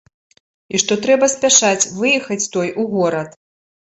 І 0.77 0.79
што 0.83 0.95
трэба 1.03 1.25
спяшаць 1.33 1.89
выехаць 1.99 2.49
той 2.57 2.71
у 2.85 2.89
горад. 2.95 3.29